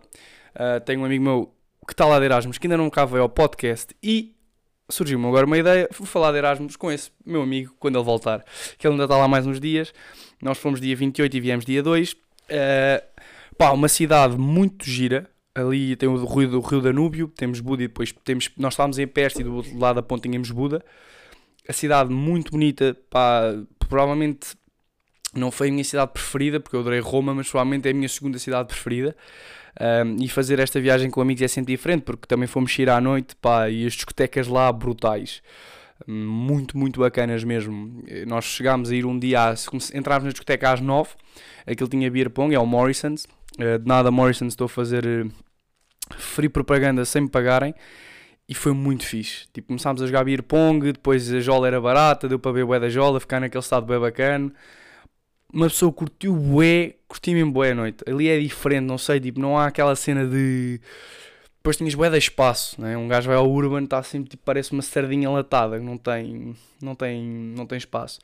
Uh, 0.54 0.80
tenho 0.84 1.00
um 1.00 1.04
amigo 1.04 1.22
meu 1.22 1.54
que 1.86 1.92
está 1.92 2.04
lá 2.04 2.18
de 2.18 2.26
Erasmus 2.26 2.58
que 2.58 2.66
ainda 2.66 2.76
não 2.76 2.90
cá 2.90 3.04
veio 3.04 3.22
ao 3.22 3.28
podcast 3.28 3.94
e 4.02 4.34
surgiu-me 4.90 5.26
agora 5.26 5.46
uma 5.46 5.56
ideia, 5.58 5.88
vou 5.96 6.06
falar 6.06 6.32
de 6.32 6.38
Erasmus 6.38 6.76
com 6.76 6.90
esse 6.90 7.10
meu 7.24 7.42
amigo 7.42 7.74
quando 7.78 7.96
ele 7.96 8.04
voltar, 8.04 8.44
que 8.78 8.86
ele 8.86 8.94
ainda 8.94 9.04
está 9.04 9.16
lá 9.16 9.28
mais 9.28 9.46
uns 9.46 9.60
dias. 9.60 9.92
Nós 10.42 10.58
fomos 10.58 10.80
dia 10.80 10.96
28 10.96 11.36
e 11.36 11.40
viemos 11.40 11.64
dia 11.64 11.82
2. 11.82 12.12
Uh, 12.12 12.16
ah, 12.50 13.02
pá, 13.56 13.70
uma 13.70 13.88
cidade 13.88 14.36
muito 14.36 14.84
gira, 14.84 15.30
ali 15.60 15.96
tem 15.96 16.08
o 16.08 16.24
Rio, 16.24 16.48
do 16.48 16.60
Rio 16.60 16.80
Danúbio, 16.80 17.28
temos 17.28 17.60
Buda 17.60 17.82
e 17.82 17.88
depois 17.88 18.12
temos, 18.24 18.50
nós 18.56 18.74
estávamos 18.74 18.98
em 18.98 19.06
Peste 19.06 19.40
e 19.40 19.44
do 19.44 19.56
outro 19.56 19.78
lado 19.78 19.96
da 19.96 20.02
ponte 20.02 20.22
tínhamos 20.22 20.50
Buda. 20.50 20.84
A 21.68 21.72
cidade 21.72 22.10
muito 22.10 22.52
bonita, 22.52 22.96
pá, 23.10 23.54
provavelmente 23.78 24.56
não 25.34 25.50
foi 25.50 25.68
a 25.68 25.72
minha 25.72 25.84
cidade 25.84 26.12
preferida, 26.12 26.60
porque 26.60 26.76
eu 26.76 26.80
adorei 26.80 27.00
Roma, 27.00 27.34
mas 27.34 27.48
provavelmente 27.48 27.86
é 27.86 27.90
a 27.90 27.94
minha 27.94 28.08
segunda 28.08 28.38
cidade 28.38 28.68
preferida. 28.68 29.14
Um, 29.80 30.16
e 30.22 30.28
fazer 30.28 30.58
esta 30.58 30.80
viagem 30.80 31.10
com 31.10 31.20
amigos 31.20 31.42
é 31.42 31.48
sempre 31.48 31.74
diferente, 31.74 32.02
porque 32.02 32.26
também 32.26 32.48
fomos 32.48 32.76
ir 32.78 32.88
à 32.88 33.00
noite, 33.00 33.36
pá, 33.36 33.68
e 33.68 33.86
as 33.86 33.92
discotecas 33.92 34.48
lá 34.48 34.72
brutais. 34.72 35.42
Muito, 36.06 36.78
muito 36.78 37.00
bacanas 37.00 37.44
mesmo. 37.44 38.02
Nós 38.26 38.44
chegámos 38.44 38.90
a 38.90 38.94
ir 38.94 39.04
um 39.04 39.18
dia, 39.18 39.54
entrámos 39.94 40.24
na 40.24 40.30
discoteca 40.30 40.72
às 40.72 40.80
9, 40.80 41.10
aquilo 41.66 41.88
tinha 41.88 42.10
beer 42.10 42.30
pong, 42.30 42.54
é 42.54 42.58
o 42.58 42.66
Morrison's. 42.66 43.26
Uh, 43.58 43.78
de 43.78 43.86
nada 43.86 44.10
Morrison's 44.10 44.52
estou 44.52 44.66
a 44.66 44.68
fazer 44.68 45.04
uh, 45.04 45.30
free 46.16 46.48
propaganda 46.48 47.04
sem 47.04 47.22
me 47.22 47.28
pagarem 47.28 47.74
e 48.48 48.54
foi 48.54 48.72
muito 48.72 49.04
fixe. 49.04 49.46
Tipo, 49.52 49.68
começámos 49.68 50.00
a 50.00 50.06
jogar 50.06 50.24
beer 50.24 50.42
pong, 50.42 50.92
depois 50.92 51.30
a 51.32 51.40
jola 51.40 51.66
era 51.66 51.80
barata, 51.80 52.28
deu 52.28 52.38
para 52.38 52.52
beber 52.52 52.66
bué 52.66 52.80
da 52.80 52.88
jola, 52.88 53.20
ficar 53.20 53.40
naquele 53.40 53.62
estado 53.62 53.84
bem 53.84 54.00
bacana. 54.00 54.50
Uma 55.52 55.68
pessoa 55.68 55.92
curtiu 55.92 56.34
bué, 56.34 56.94
curti 57.06 57.34
mesmo 57.34 57.52
bué 57.52 57.72
a 57.72 57.74
noite. 57.74 58.02
Ali 58.06 58.28
é 58.28 58.38
diferente, 58.38 58.84
não 58.84 58.96
sei, 58.96 59.20
tipo, 59.20 59.38
não 59.38 59.58
há 59.58 59.66
aquela 59.66 59.94
cena 59.94 60.26
de... 60.26 60.80
Depois 61.58 61.76
tinhas 61.76 61.94
bué 61.94 62.08
de 62.08 62.16
espaço, 62.16 62.80
né? 62.80 62.96
Um 62.96 63.08
gajo 63.08 63.28
vai 63.28 63.36
ao 63.36 63.50
Urban, 63.50 63.84
está 63.84 64.02
sempre, 64.02 64.30
tipo, 64.30 64.42
parece 64.44 64.72
uma 64.72 64.80
sardinha 64.80 65.28
latada, 65.28 65.78
não 65.78 65.98
tem, 65.98 66.56
não 66.80 66.94
tem, 66.94 67.22
não 67.54 67.66
tem 67.66 67.76
espaço. 67.76 68.18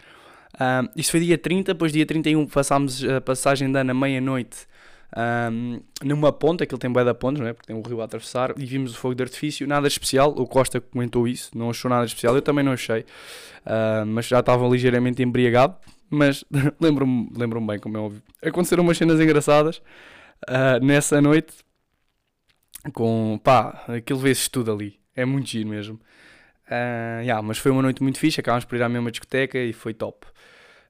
Um, 0.58 0.88
isso 0.96 1.10
foi 1.10 1.20
dia 1.20 1.36
30, 1.36 1.74
depois 1.74 1.92
dia 1.92 2.06
31 2.06 2.46
passámos 2.46 3.04
a 3.04 3.20
passagem 3.20 3.70
da 3.70 3.80
Ana 3.80 3.92
meia-noite 3.92 4.66
um, 5.16 5.80
numa 6.02 6.32
ponta, 6.32 6.64
aquilo 6.64 6.78
tem 6.78 6.90
bué 6.90 7.04
da 7.04 7.14
ponte, 7.14 7.40
não 7.40 7.46
é? 7.46 7.52
Porque 7.52 7.66
tem 7.66 7.76
um 7.76 7.82
rio 7.82 8.00
a 8.00 8.04
atravessar, 8.04 8.52
e 8.58 8.66
vimos 8.66 8.94
o 8.94 8.96
fogo 8.96 9.14
de 9.14 9.22
artifício, 9.22 9.66
nada 9.66 9.86
especial, 9.86 10.30
o 10.30 10.46
Costa 10.46 10.80
comentou 10.80 11.28
isso, 11.28 11.56
não 11.56 11.70
achou 11.70 11.88
nada 11.88 12.04
especial, 12.04 12.34
eu 12.34 12.42
também 12.42 12.64
não 12.64 12.72
achei, 12.72 13.00
uh, 13.00 14.04
mas 14.06 14.26
já 14.26 14.40
estava 14.40 14.66
ligeiramente 14.66 15.22
embriagado, 15.22 15.76
mas 16.10 16.44
lembro-me 16.80 17.30
lembro 17.36 17.60
bem, 17.60 17.78
como 17.78 17.96
é 17.96 18.00
óbvio. 18.00 18.22
Aconteceram 18.42 18.82
umas 18.82 18.98
cenas 18.98 19.20
engraçadas 19.20 19.78
uh, 20.48 20.84
nessa 20.84 21.20
noite, 21.20 21.54
com, 22.92 23.40
pá, 23.42 23.84
aquilo 23.88 24.18
vê-se 24.18 24.50
tudo 24.50 24.72
ali, 24.72 24.98
é 25.14 25.24
muito 25.24 25.48
giro 25.48 25.68
mesmo. 25.68 26.00
Uh, 26.66 27.20
yeah, 27.20 27.40
mas 27.42 27.58
foi 27.58 27.70
uma 27.70 27.82
noite 27.82 28.02
muito 28.02 28.18
fixe, 28.18 28.40
acabámos 28.40 28.64
por 28.64 28.76
ir 28.76 28.82
à 28.82 28.88
mesma 28.88 29.10
discoteca 29.10 29.58
e 29.58 29.72
foi 29.72 29.94
top. 29.94 30.26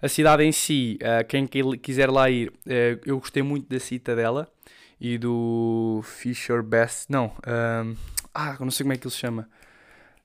A 0.04 0.08
cidade 0.08 0.44
em 0.44 0.52
si, 0.52 0.98
uh, 1.00 1.26
quem 1.26 1.46
quiser 1.78 2.10
lá 2.10 2.28
ir, 2.28 2.48
uh, 2.50 3.00
eu 3.06 3.18
gostei 3.18 3.42
muito 3.42 3.66
da 3.70 3.80
Citadela 3.80 4.52
e 5.00 5.16
do 5.16 6.02
Fisher 6.04 6.62
Best. 6.62 7.06
Não, 7.08 7.32
um, 7.46 7.96
ah, 8.34 8.54
não 8.60 8.70
sei 8.70 8.84
como 8.84 8.92
é 8.92 8.98
que 8.98 9.06
ele 9.06 9.14
se 9.14 9.18
chama. 9.18 9.48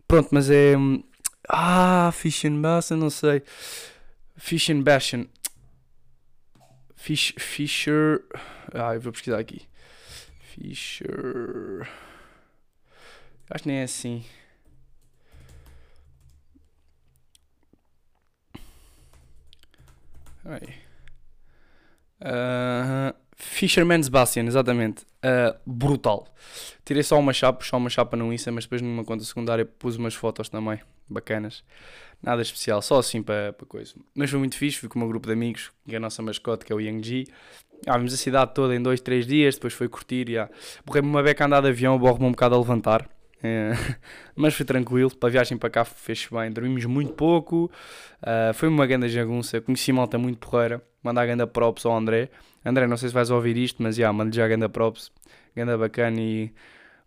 Pronto, 0.05 0.27
mas 0.33 0.49
é. 0.49 0.73
Ah, 1.47 2.11
Fish 2.11 2.43
Bass, 2.61 2.89
não 2.89 3.09
sei. 3.09 3.41
Fish 4.35 4.69
and 4.69 4.81
Bastion. 4.81 5.27
Fish, 6.97 7.33
Fisher. 7.37 8.21
Ah, 8.73 8.95
eu 8.95 8.99
vou 8.99 9.13
pesquisar 9.13 9.39
aqui. 9.39 9.61
Fisher. 10.41 11.87
Acho 13.49 13.63
que 13.63 13.69
nem 13.69 13.77
é 13.77 13.83
assim. 13.83 14.25
Uh, 22.21 23.13
Fisherman's 23.35 24.09
Bastion, 24.09 24.43
exatamente. 24.47 25.03
Uh, 25.23 25.57
brutal. 25.65 26.27
Tirei 26.83 27.03
só 27.03 27.17
uma 27.17 27.33
chapa, 27.33 27.63
só 27.63 27.77
uma 27.77 27.89
chapa 27.89 28.17
no 28.17 28.33
Insta, 28.33 28.51
mas 28.51 28.65
depois 28.65 28.81
numa 28.81 29.03
conta 29.03 29.23
secundária 29.23 29.65
pus 29.65 29.95
umas 29.95 30.13
fotos 30.13 30.49
também, 30.49 30.79
bacanas. 31.09 31.63
Nada 32.21 32.41
especial, 32.41 32.81
só 32.81 32.99
assim 32.99 33.23
para, 33.23 33.53
coisa. 33.67 33.93
Mas 34.13 34.29
foi 34.29 34.39
muito 34.39 34.57
fixe, 34.57 34.77
fui 34.77 34.89
com 34.89 34.99
meu 34.99 35.07
grupo 35.07 35.27
de 35.27 35.33
amigos, 35.33 35.71
que 35.87 35.93
é 35.93 35.97
a 35.97 36.01
nossa 36.01 36.21
mascote, 36.21 36.65
que 36.65 36.73
é 36.73 36.75
o 36.75 36.81
Yang 36.81 37.07
G. 37.07 37.23
Ah, 37.87 37.97
vimos 37.97 38.13
a 38.13 38.17
cidade 38.17 38.53
toda 38.53 38.75
em 38.75 38.81
dois, 38.81 38.99
três 38.99 39.25
dias, 39.25 39.55
depois 39.55 39.73
foi 39.73 39.87
curtir. 39.87 40.27
Yeah. 40.29 40.51
Borrei-me 40.85 41.07
uma 41.07 41.23
beca 41.23 41.45
a 41.45 41.47
andar 41.47 41.61
de 41.61 41.69
avião, 41.69 41.97
borro-me 41.97 42.25
um 42.25 42.31
bocado 42.31 42.55
a 42.55 42.57
levantar. 42.57 43.09
É, 43.41 43.71
mas 44.35 44.53
foi 44.53 44.65
tranquilo, 44.65 45.15
para 45.15 45.29
a 45.29 45.31
viagem 45.31 45.57
para 45.57 45.69
cá 45.69 45.85
fez 45.85 46.27
bem, 46.31 46.51
dormimos 46.51 46.85
muito 46.85 47.13
pouco, 47.13 47.71
uh, 48.21 48.53
foi 48.53 48.67
uma 48.67 48.85
grande 48.85 49.07
jagunça, 49.09 49.61
conheci 49.61 49.91
malta 49.93 50.17
muito 50.17 50.37
porreira, 50.39 50.81
mandar 51.01 51.25
ganda 51.25 51.47
props 51.47 51.85
ao 51.85 51.95
André. 51.95 52.29
André, 52.65 52.85
não 52.87 52.97
sei 52.97 53.09
se 53.09 53.15
vais 53.15 53.29
ouvir 53.31 53.55
isto, 53.57 53.81
mas 53.81 53.97
yeah, 53.97 54.15
mando 54.15 54.35
já 54.35 54.47
ganda 54.47 54.67
props, 54.67 55.11
ganda 55.55 55.77
bacana 55.77 56.19
e 56.19 56.51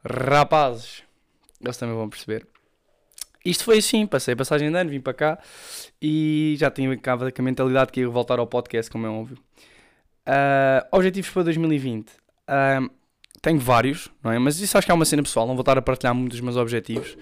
rapazes, 0.04 1.02
eles 1.60 1.76
também 1.76 1.94
vão 1.94 2.08
perceber. 2.08 2.46
Isto 3.44 3.64
foi 3.64 3.78
assim, 3.78 4.06
passei 4.06 4.34
a 4.34 4.36
passagem 4.36 4.70
de 4.70 4.76
ano, 4.76 4.88
vim 4.90 5.00
para 5.00 5.12
cá 5.12 5.38
e 6.00 6.54
já 6.58 6.70
tinha 6.70 6.96
cá 6.96 7.14
a 7.14 7.42
mentalidade 7.42 7.90
que 7.90 8.00
ia 8.00 8.08
voltar 8.08 8.38
ao 8.38 8.46
podcast, 8.46 8.90
como 8.90 9.06
é 9.06 9.10
óbvio. 9.10 9.36
Uh, 10.26 10.86
objetivos 10.92 11.30
para 11.30 11.42
2020. 11.42 12.08
Uh, 12.08 12.90
tenho 13.40 13.58
vários, 13.58 14.10
não 14.22 14.32
é? 14.32 14.38
Mas 14.38 14.60
isso 14.60 14.76
acho 14.76 14.86
que 14.86 14.90
é 14.90 14.94
uma 14.94 15.04
cena 15.04 15.22
pessoal, 15.22 15.46
não 15.46 15.54
vou 15.54 15.62
estar 15.62 15.78
a 15.78 15.82
partilhar 15.82 16.14
muitos 16.14 16.38
dos 16.38 16.44
meus 16.44 16.56
objetivos. 16.56 17.16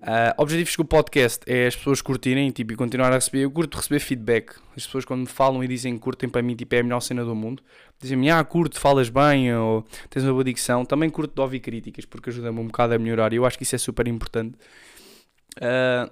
Uh, 0.00 0.32
objetivos 0.38 0.74
com 0.74 0.82
o 0.82 0.86
podcast 0.86 1.40
é 1.46 1.66
as 1.66 1.76
pessoas 1.76 2.00
curtirem 2.00 2.50
tipo, 2.50 2.72
e 2.72 2.76
continuar 2.76 3.12
a 3.12 3.16
receber. 3.16 3.40
Eu 3.40 3.50
curto 3.50 3.76
receber 3.76 4.00
feedback. 4.00 4.54
As 4.74 4.86
pessoas 4.86 5.04
quando 5.04 5.20
me 5.20 5.26
falam 5.26 5.62
e 5.62 5.68
dizem 5.68 5.94
que 5.94 6.00
curtem 6.00 6.28
para 6.28 6.40
mim, 6.40 6.56
tipo, 6.56 6.74
é 6.74 6.80
a 6.80 6.82
melhor 6.82 7.00
cena 7.00 7.22
do 7.22 7.34
mundo. 7.34 7.62
Dizem-me, 8.00 8.30
ah, 8.30 8.42
curto, 8.42 8.80
falas 8.80 9.10
bem, 9.10 9.54
ou 9.54 9.84
tens 10.08 10.22
uma 10.24 10.32
boa 10.32 10.44
dicção. 10.44 10.86
Também 10.86 11.10
curto 11.10 11.34
de 11.34 11.40
ouvir 11.40 11.60
críticas, 11.60 12.06
porque 12.06 12.30
ajuda-me 12.30 12.60
um 12.60 12.66
bocado 12.66 12.94
a 12.94 12.98
melhorar. 12.98 13.32
E 13.34 13.36
eu 13.36 13.44
acho 13.44 13.58
que 13.58 13.64
isso 13.64 13.74
é 13.74 13.78
super 13.78 14.08
importante. 14.08 14.56
Uh, 15.58 16.10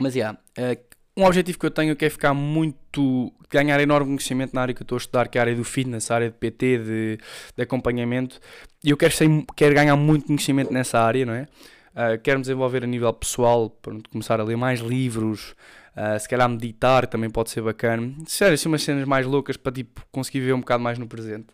mas, 0.00 0.16
yeah, 0.16 0.36
uh, 0.58 0.95
um 1.16 1.24
objetivo 1.24 1.58
que 1.58 1.66
eu 1.66 1.70
tenho 1.70 1.96
que 1.96 2.04
é 2.04 2.10
ficar 2.10 2.34
muito. 2.34 3.32
ganhar 3.50 3.80
enorme 3.80 4.06
conhecimento 4.08 4.52
na 4.54 4.62
área 4.62 4.74
que 4.74 4.82
eu 4.82 4.84
estou 4.84 4.96
a 4.96 4.98
estudar, 4.98 5.28
que 5.28 5.38
é 5.38 5.40
a 5.40 5.44
área 5.44 5.54
do 5.54 5.64
fitness, 5.64 6.10
a 6.10 6.16
área 6.16 6.30
de 6.30 6.36
PT, 6.36 6.78
de, 6.78 7.18
de 7.56 7.62
acompanhamento. 7.62 8.38
E 8.84 8.90
eu 8.90 8.96
quero, 8.96 9.14
ser, 9.14 9.28
quero 9.56 9.74
ganhar 9.74 9.96
muito 9.96 10.26
conhecimento 10.26 10.72
nessa 10.72 11.00
área, 11.00 11.24
não 11.24 11.32
é? 11.32 11.48
Uh, 11.94 12.20
quero 12.22 12.38
me 12.38 12.42
desenvolver 12.42 12.84
a 12.84 12.86
nível 12.86 13.10
pessoal, 13.14 13.70
para 13.70 13.94
começar 14.10 14.38
a 14.38 14.44
ler 14.44 14.56
mais 14.56 14.80
livros, 14.80 15.54
uh, 15.96 16.20
se 16.20 16.28
calhar 16.28 16.46
meditar 16.46 17.06
também 17.06 17.30
pode 17.30 17.48
ser 17.48 17.62
bacana. 17.62 18.12
Sério, 18.26 18.52
assim 18.52 18.68
umas 18.68 18.82
cenas 18.82 19.06
mais 19.06 19.24
loucas 19.24 19.56
para 19.56 19.72
tipo, 19.72 20.04
conseguir 20.12 20.40
viver 20.40 20.52
um 20.52 20.60
bocado 20.60 20.82
mais 20.82 20.98
no 20.98 21.06
presente. 21.06 21.46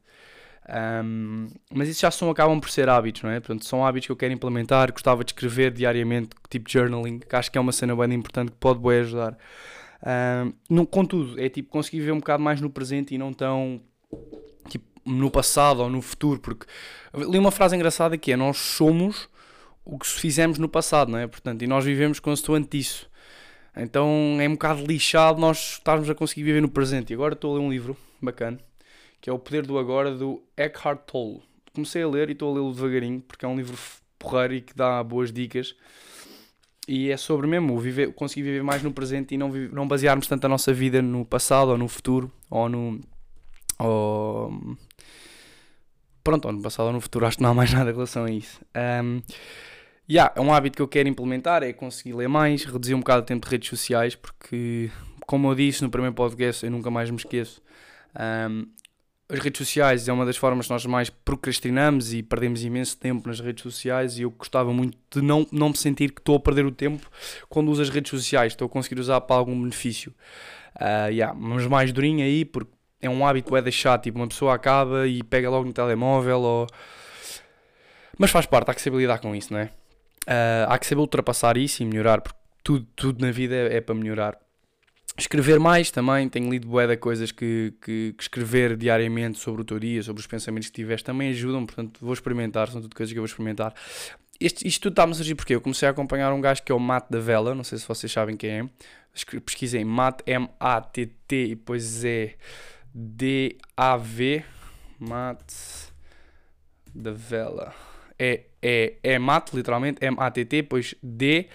Um, 0.69 1.49
mas 1.73 1.89
isso 1.89 2.01
já 2.03 2.11
são, 2.11 2.31
acabam 2.31 2.61
por 2.61 2.71
ser 2.71 2.89
hábitos, 2.89 3.23
não 3.23 3.31
é? 3.31 3.41
Portanto, 3.41 3.65
são 3.65 3.85
hábitos 3.85 4.07
que 4.07 4.13
eu 4.13 4.17
quero 4.17 4.33
implementar. 4.33 4.93
Gostava 4.93 5.25
de 5.25 5.33
escrever 5.33 5.73
diariamente, 5.73 6.31
tipo 6.49 6.71
journaling, 6.71 7.19
que 7.19 7.35
acho 7.35 7.51
que 7.51 7.59
é 7.59 7.61
uma 7.61 7.73
cena 7.73 7.95
bem 7.97 8.13
importante 8.15 8.53
que 8.53 8.59
pode 8.59 8.81
bem 8.81 9.01
ajudar. 9.01 9.37
Um, 10.05 10.53
não, 10.69 10.87
contudo, 10.87 11.41
é 11.41 11.49
tipo 11.49 11.71
conseguir 11.71 12.01
viver 12.01 12.13
um 12.13 12.19
bocado 12.19 12.43
mais 12.43 12.61
no 12.61 12.71
presente 12.71 13.15
e 13.15 13.19
não 13.19 13.33
tão 13.33 13.81
tipo 14.69 14.85
no 15.05 15.31
passado 15.31 15.81
ou 15.81 15.91
no 15.91 16.01
futuro. 16.01 16.41
Porque 16.41 16.67
li 17.15 17.39
uma 17.39 17.51
frase 17.51 17.75
engraçada 17.75 18.17
que 18.17 18.33
é: 18.33 18.37
Nós 18.37 18.57
somos 18.57 19.29
o 19.85 19.99
que 19.99 20.07
fizemos 20.07 20.59
no 20.59 20.69
passado, 20.69 21.11
não 21.11 21.19
é? 21.19 21.27
Portanto, 21.27 21.63
e 21.63 21.67
nós 21.67 21.85
vivemos 21.85 22.21
consoante 22.21 22.79
disso. 22.79 23.11
Então 23.77 24.39
é 24.41 24.47
um 24.49 24.53
bocado 24.53 24.85
lixado 24.85 25.41
nós 25.41 25.75
estarmos 25.75 26.09
a 26.11 26.15
conseguir 26.15 26.45
viver 26.45 26.61
no 26.61 26.69
presente. 26.69 27.11
E 27.11 27.15
agora 27.15 27.35
estou 27.35 27.55
a 27.55 27.59
ler 27.59 27.65
um 27.65 27.71
livro 27.71 27.97
bacana 28.21 28.59
que 29.23 29.31
é 29.31 29.33
O 29.33 29.39
Poder 29.39 29.65
do 29.65 29.79
Agora, 29.79 30.13
do 30.13 30.43
Eckhart 30.57 31.03
Tolle. 31.07 31.41
Comecei 31.73 32.03
a 32.03 32.09
ler 32.09 32.29
e 32.29 32.33
estou 32.33 32.51
a 32.51 32.55
lê-lo 32.55 32.75
devagarinho, 32.75 33.21
porque 33.21 33.45
é 33.47 33.49
um 33.49 33.57
livro 33.57 33.79
porreiro 34.19 34.55
e 34.55 34.61
que 34.61 34.75
dá 34.75 35.03
boas 35.03 35.33
dicas. 35.33 35.77
E 36.89 37.09
é 37.09 37.17
sobre 37.17 37.47
mesmo 37.47 37.79
viver, 37.79 38.13
conseguir 38.13 38.43
viver 38.43 38.65
mais 38.65 38.83
no 38.83 38.93
presente 38.93 39.35
e 39.35 39.39
não, 39.39 39.49
não 39.49 39.87
basearmos 39.87 40.27
tanto 40.27 40.45
a 40.45 40.49
nossa 40.49 40.75
vida 40.75 41.01
no 41.01 41.25
passado 41.25 41.71
ou 41.71 41.79
no 41.79 41.87
futuro 41.87 42.31
ou 42.51 42.69
no. 42.69 43.01
Ou, 43.79 44.77
pronto, 46.25 46.47
ou 46.47 46.53
no 46.53 46.61
passado 46.61 46.87
ou 46.87 46.93
no 46.93 47.01
futuro, 47.01 47.25
acho 47.25 47.37
que 47.37 47.45
não 47.45 47.51
há 47.51 47.55
mais 47.55 47.73
nada 47.73 47.91
em 47.91 47.95
relação 47.95 48.25
a 48.25 48.31
isso. 48.31 48.61
Um, 49.05 49.23
yeah, 50.11 50.33
é 50.35 50.41
um 50.41 50.53
hábito 50.53 50.77
que 50.77 50.83
eu 50.83 50.89
quero 50.89 51.09
implementar, 51.09 51.63
é 51.63 51.73
conseguir 51.73 52.15
ler 52.15 52.29
mais, 52.29 52.65
reduzir 52.65 52.95
um 52.95 52.99
bocado 52.99 53.23
o 53.23 53.25
tempo 53.25 53.47
de 53.47 53.53
redes 53.53 53.69
sociais, 53.69 54.17
porque, 54.17 54.91
como 55.29 55.49
eu 55.49 55.55
disse 55.55 55.81
no 55.83 55.91
primeiro 55.91 56.15
podcast, 56.15 56.65
eu 56.65 56.73
nunca 56.73 56.91
mais 56.91 57.09
me 57.09 57.17
esqueço. 57.17 57.63
Um, 58.51 58.67
as 59.33 59.39
redes 59.39 59.67
sociais 59.67 60.07
é 60.09 60.13
uma 60.13 60.27
das 60.27 60.37
formas 60.37 60.67
que 60.67 60.73
nós 60.75 60.85
mais 60.85 61.09
procrastinamos 61.09 62.13
e 62.13 62.23
perdemos 62.23 62.63
imenso 62.63 62.99
tempo 62.99 63.27
nas 63.27 63.41
redes 63.41 63.63
sociais 63.63 64.19
e 64.19 64.23
eu 64.23 64.31
gostava 64.31 64.71
muito 64.75 64.99
de 65.11 65.23
não, 65.23 65.47
não 65.51 65.71
me 65.71 65.77
sentir 65.77 66.13
que 66.13 66.21
estou 66.21 66.37
a 66.37 66.41
perder 66.41 66.67
o 66.67 66.71
tempo 66.71 67.11
quando 67.49 67.71
uso 67.71 67.81
as 67.81 67.89
redes 67.89 68.11
sociais, 68.11 68.53
estou 68.53 68.67
a 68.67 68.69
conseguir 68.69 69.01
usar 69.01 69.23
para 69.23 69.35
algum 69.37 69.59
benefício. 69.59 70.13
Uh, 70.77 71.09
yeah, 71.09 71.33
mas 71.33 71.67
mais 71.67 71.91
durinho 71.93 72.23
aí, 72.23 72.45
porque 72.45 72.73
é 73.01 73.09
um 73.09 73.27
hábito 73.27 73.57
é 73.57 73.63
deixar, 73.63 73.99
tipo, 73.99 74.19
uma 74.19 74.29
pessoa 74.29 74.55
acaba 74.55 75.09
e 75.09 75.23
pega 75.23 75.49
logo 75.49 75.65
no 75.65 75.73
telemóvel 75.73 76.41
ou... 76.41 76.67
Mas 78.19 78.31
faz 78.31 78.45
parte, 78.45 78.71
há 78.71 78.75
que 78.75 78.83
saber 78.83 78.99
lidar 78.99 79.19
com 79.19 79.35
isso, 79.35 79.51
não 79.51 79.61
é? 79.61 79.71
Uh, 80.27 80.69
há 80.69 80.79
que 80.79 80.87
saber 80.87 81.01
ultrapassar 81.01 81.57
isso 81.57 81.83
e 81.83 81.87
melhorar, 81.87 82.21
porque 82.21 82.39
tudo, 82.63 82.87
tudo 82.95 83.25
na 83.25 83.33
vida 83.33 83.55
é, 83.55 83.79
é 83.79 83.81
para 83.81 83.95
melhorar 83.95 84.42
escrever 85.17 85.61
mais 85.61 85.91
também, 85.91 86.29
tenho 86.29 86.51
lido 86.51 86.67
bué 86.67 86.87
de 86.87 86.97
coisas 86.97 87.31
que, 87.31 87.75
que, 87.81 88.15
que, 88.17 88.23
escrever 88.23 88.77
diariamente 88.77 89.39
sobre 89.39 89.63
o 89.63 89.65
teu 89.65 89.79
dia, 89.79 90.03
sobre 90.03 90.21
os 90.21 90.27
pensamentos 90.27 90.69
que 90.69 90.75
tiveste, 90.75 91.05
também 91.05 91.31
ajudam, 91.31 91.67
portanto 91.67 91.99
vou 92.01 92.15
experimentar, 92.15 92.69
são 92.69 92.81
tudo 92.81 92.97
coisas 92.97 93.13
que 93.13 93.19
eu 93.19 93.23
vou 93.23 93.27
experimentar. 93.27 93.75
Isto 94.41 94.81
tudo 94.81 94.93
está-me 94.93 95.13
a 95.13 95.15
surgir 95.15 95.35
porque 95.35 95.55
eu 95.55 95.61
comecei 95.61 95.87
a 95.87 95.91
acompanhar 95.91 96.33
um 96.33 96.41
gajo 96.41 96.63
que 96.63 96.73
é 96.73 96.75
o 96.75 96.81
Matt 96.81 97.07
da 97.11 97.21
Vela, 97.21 97.55
não 97.55 97.63
sei 97.63 97.79
se 97.79 97.87
vocês 97.87 98.11
sabem 98.11 98.37
quem 98.37 98.51
é, 98.51 98.69
pesquisei 99.41 99.85
Matt, 99.85 100.21
M-A-T-T 100.27 101.37
e 101.37 101.55
depois 101.55 102.05
é 102.05 102.35
D-A-V, 102.93 104.45
Matt 104.99 105.53
da 106.95 107.13
Vela, 107.13 107.73
é, 108.19 108.45
é, 108.61 108.95
é 109.03 109.19
Matt, 109.19 109.53
literalmente, 109.53 110.05
M-A-T-T, 110.05 110.63
depois 110.63 110.95
D, 111.03 111.47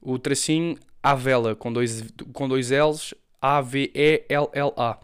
o 0.00 0.18
tracinho 0.18 0.76
Avela, 1.02 1.56
com 1.56 1.72
dois, 1.72 2.04
com 2.32 2.48
dois 2.48 2.70
L's, 2.70 3.14
A-V-E-L-L-A. 3.40 4.98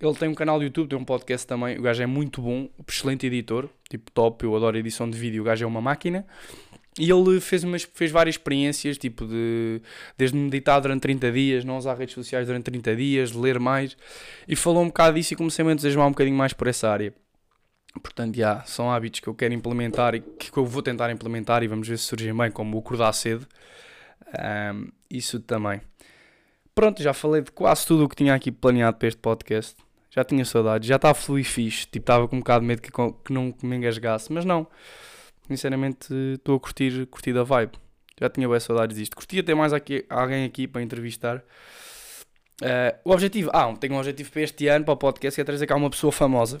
Ele 0.00 0.14
tem 0.14 0.28
um 0.28 0.34
canal 0.34 0.58
do 0.58 0.64
YouTube, 0.64 0.88
tem 0.88 0.98
um 0.98 1.04
podcast 1.04 1.46
também. 1.46 1.78
O 1.78 1.82
gajo 1.82 2.02
é 2.02 2.06
muito 2.06 2.40
bom, 2.40 2.68
excelente 2.88 3.26
editor, 3.26 3.68
tipo 3.88 4.10
top. 4.12 4.44
Eu 4.44 4.56
adoro 4.56 4.78
edição 4.78 5.08
de 5.10 5.18
vídeo. 5.18 5.42
O 5.42 5.44
gajo 5.44 5.64
é 5.64 5.66
uma 5.66 5.80
máquina. 5.80 6.24
E 6.98 7.10
ele 7.10 7.40
fez, 7.40 7.64
umas, 7.64 7.82
fez 7.82 8.10
várias 8.10 8.34
experiências, 8.34 8.98
tipo 8.98 9.26
de 9.26 9.80
desde 10.16 10.36
meditar 10.36 10.80
durante 10.80 11.02
30 11.02 11.32
dias, 11.32 11.64
não 11.64 11.76
usar 11.76 11.94
redes 11.94 12.14
sociais 12.14 12.46
durante 12.46 12.64
30 12.64 12.96
dias, 12.96 13.32
ler 13.32 13.58
mais. 13.58 13.96
E 14.48 14.56
falou 14.56 14.82
um 14.82 14.86
bocado 14.86 15.16
disso 15.16 15.34
e 15.34 15.36
comecei 15.36 15.64
a 15.64 15.72
entusiasmar 15.72 16.06
um 16.06 16.10
bocadinho 16.10 16.36
mais 16.36 16.52
por 16.52 16.66
essa 16.66 16.88
área. 16.88 17.14
Portanto, 18.02 18.36
já, 18.36 18.62
são 18.64 18.90
hábitos 18.90 19.20
que 19.20 19.28
eu 19.28 19.34
quero 19.34 19.52
implementar 19.52 20.14
e 20.14 20.20
que 20.20 20.56
eu 20.56 20.64
vou 20.64 20.82
tentar 20.82 21.10
implementar 21.10 21.62
e 21.62 21.68
vamos 21.68 21.88
ver 21.88 21.98
se 21.98 22.04
surgem 22.04 22.36
bem, 22.36 22.50
como 22.50 22.76
o 22.76 22.80
acordar 22.80 23.12
cedo. 23.12 23.46
Um, 24.74 24.88
isso 25.10 25.40
também. 25.40 25.80
Pronto, 26.74 27.02
já 27.02 27.12
falei 27.12 27.42
de 27.42 27.50
quase 27.50 27.86
tudo 27.86 28.04
o 28.04 28.08
que 28.08 28.16
tinha 28.16 28.34
aqui 28.34 28.50
planeado 28.52 28.96
para 28.96 29.08
este 29.08 29.20
podcast. 29.20 29.76
Já 30.10 30.24
tinha 30.24 30.44
saudades, 30.44 30.88
já 30.88 30.96
estava 30.96 31.14
fluir 31.14 31.44
fixe. 31.44 31.86
Tipo, 31.86 31.98
estava 31.98 32.28
com 32.28 32.36
um 32.36 32.40
bocado 32.40 32.60
de 32.60 32.66
medo 32.66 32.82
que, 32.82 32.90
que 32.90 33.32
não 33.32 33.54
me 33.62 33.76
engasgasse, 33.76 34.32
mas 34.32 34.44
não. 34.44 34.66
Sinceramente, 35.46 36.12
estou 36.34 36.56
a 36.56 36.60
curtir, 36.60 37.06
curtir 37.06 37.36
a 37.36 37.42
vibe. 37.42 37.72
Já 38.20 38.28
tinha 38.28 38.46
boas 38.46 38.62
saudades 38.62 38.96
disto. 38.96 39.16
Curtia 39.16 39.42
ter 39.42 39.54
mais 39.54 39.72
aqui, 39.72 40.04
alguém 40.08 40.44
aqui 40.44 40.68
para 40.68 40.82
entrevistar. 40.82 41.42
Uh, 42.60 42.92
o 43.04 43.12
objetivo, 43.12 43.50
ah, 43.52 43.74
tenho 43.80 43.94
um 43.94 43.98
objetivo 43.98 44.30
para 44.30 44.42
este 44.42 44.68
ano, 44.68 44.84
para 44.84 44.92
o 44.92 44.96
podcast, 44.96 45.34
que 45.34 45.40
é 45.40 45.44
trazer 45.44 45.66
cá 45.66 45.74
uma 45.74 45.88
pessoa 45.88 46.12
famosa. 46.12 46.60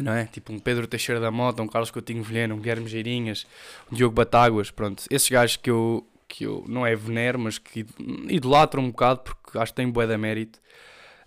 Não 0.00 0.12
é? 0.12 0.26
Tipo 0.26 0.52
um 0.52 0.58
Pedro 0.58 0.86
Teixeira 0.86 1.20
da 1.20 1.30
Mota, 1.30 1.62
um 1.62 1.66
Carlos 1.66 1.90
Coutinho 1.90 2.22
Vilhena, 2.22 2.54
um 2.54 2.58
Guilherme 2.58 2.86
Geirinhas, 2.86 3.46
um 3.90 3.96
Diogo 3.96 4.14
Batáguas, 4.14 4.70
pronto. 4.70 5.04
Esses 5.10 5.28
gajos 5.28 5.56
que 5.56 5.70
eu, 5.70 6.06
que 6.30 6.44
eu 6.44 6.64
não 6.68 6.86
é 6.86 6.94
venero, 6.94 7.38
mas 7.40 7.58
que 7.58 7.84
idolatro 8.28 8.80
um 8.80 8.90
bocado 8.90 9.20
porque 9.20 9.58
acho 9.58 9.72
que 9.72 9.76
tem 9.76 9.90
bué 9.90 10.06
de 10.06 10.16
mérito. 10.16 10.60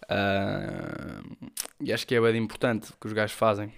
Uh, 0.04 1.48
e 1.82 1.92
acho 1.92 2.08
que 2.08 2.16
é 2.16 2.20
bué 2.20 2.36
importante 2.38 2.92
o 2.92 2.94
que 3.00 3.08
os 3.08 3.14
gajos 3.14 3.36
fazem. 3.36 3.72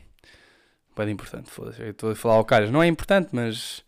Bué 0.95 1.05
de 1.05 1.11
importante, 1.11 1.49
foda-se. 1.49 1.81
Estou 1.81 2.11
a 2.11 2.15
falar 2.15 2.35
ao 2.35 2.45
caras. 2.45 2.69
Não 2.69 2.81
é 2.81 2.87
importante, 2.87 3.29
mas 3.31 3.83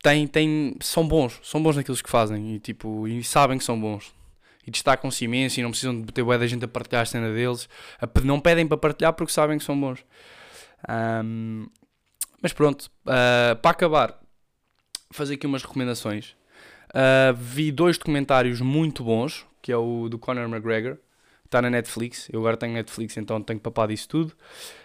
tem, 0.00 0.26
tem, 0.28 0.76
são 0.80 1.06
bons. 1.06 1.40
São 1.42 1.60
bons 1.60 1.76
naquilo 1.76 1.96
que 1.96 2.08
fazem 2.08 2.54
e, 2.54 2.60
tipo, 2.60 3.08
e 3.08 3.24
sabem 3.24 3.58
que 3.58 3.64
são 3.64 3.78
bons. 3.78 4.14
E 4.64 4.70
destacam-se 4.70 5.24
imenso 5.24 5.58
e 5.58 5.62
não 5.64 5.70
precisam 5.70 6.00
de 6.00 6.12
ter 6.12 6.22
bué 6.22 6.38
da 6.38 6.46
gente 6.46 6.64
a 6.64 6.68
partilhar 6.68 7.02
a 7.02 7.06
cena 7.06 7.32
deles. 7.32 7.68
Não 8.22 8.40
pedem 8.40 8.66
para 8.66 8.76
partilhar 8.76 9.12
porque 9.12 9.32
sabem 9.32 9.58
que 9.58 9.64
são 9.64 9.78
bons. 9.78 10.04
Um, 10.88 11.66
mas 12.40 12.52
pronto, 12.52 12.88
uh, 13.02 13.56
para 13.60 13.70
acabar, 13.72 14.20
fazer 15.10 15.34
aqui 15.34 15.46
umas 15.46 15.62
recomendações. 15.62 16.35
Uh, 16.96 17.36
vi 17.36 17.70
dois 17.70 17.98
documentários 17.98 18.62
muito 18.62 19.04
bons, 19.04 19.44
que 19.60 19.70
é 19.70 19.76
o 19.76 20.08
do 20.08 20.18
Conor 20.18 20.48
McGregor, 20.48 20.96
está 21.44 21.60
na 21.60 21.68
Netflix. 21.68 22.26
Eu 22.32 22.40
agora 22.40 22.56
tenho 22.56 22.72
Netflix, 22.72 23.18
então 23.18 23.42
tenho 23.42 23.60
papado 23.60 23.92
isso 23.92 24.08
tudo. 24.08 24.32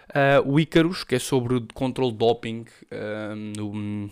Uh, 0.10 0.52
o 0.52 0.60
Icarus, 0.60 1.06
que 1.06 1.16
é 1.16 1.20
sobre 1.20 1.56
o 1.56 1.66
controle 1.74 2.12
doping 2.12 2.66
uh, 2.92 3.36
no, 3.58 4.10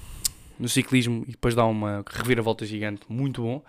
no, 0.57 0.69
ciclismo 0.69 1.25
e 1.27 1.31
depois 1.31 1.53
dá 1.53 1.65
uma 1.65 2.01
reviravolta 2.09 2.65
gigante, 2.65 3.01
muito 3.09 3.41
bom. 3.41 3.61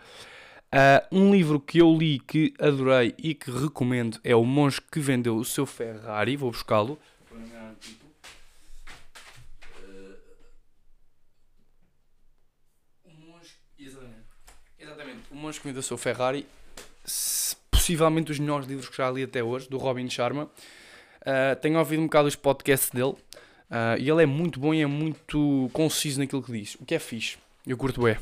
um 1.11 1.33
livro 1.33 1.59
que 1.59 1.79
eu 1.79 1.93
li 1.93 2.21
que 2.21 2.55
adorei 2.61 3.13
e 3.19 3.35
que 3.35 3.51
recomendo 3.51 4.21
é 4.23 4.37
O 4.37 4.45
Monge 4.45 4.81
que 4.81 5.01
Vendeu 5.01 5.39
o 5.39 5.45
Seu 5.45 5.67
Ferrari. 5.67 6.37
Vou 6.37 6.53
buscá-lo. 6.53 7.01
Que 15.41 15.67
Vendeu 15.67 15.81
o 15.81 15.83
Seu 15.83 15.97
Ferrari, 15.97 16.47
possivelmente 17.71 18.31
os 18.31 18.39
melhores 18.39 18.69
livros 18.69 18.89
que 18.89 18.97
já 18.97 19.11
li 19.11 19.23
até 19.23 19.43
hoje, 19.43 19.69
do 19.69 19.79
Robin 19.79 20.09
Sharma. 20.09 20.45
Uh, 21.23 21.57
tenho 21.61 21.79
ouvido 21.79 22.01
um 22.01 22.05
bocado 22.05 22.29
os 22.29 22.37
podcasts 22.37 22.91
dele 22.91 23.15
uh, 23.71 23.99
e 23.99 24.09
ele 24.09 24.23
é 24.23 24.27
muito 24.27 24.61
bom 24.61 24.75
e 24.75 24.83
é 24.83 24.87
muito 24.87 25.71
conciso 25.73 26.21
naquilo 26.21 26.43
que 26.43 26.53
diz, 26.53 26.77
o 26.77 26.85
que 26.85 26.95
é 26.95 26.99
fixe. 26.99 27.39
Eu 27.67 27.77
curto 27.77 28.03
bem. 28.03 28.17